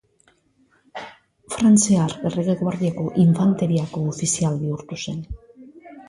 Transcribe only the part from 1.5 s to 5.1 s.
Frantziar errege guardiako infanteriako ofizial bihurtu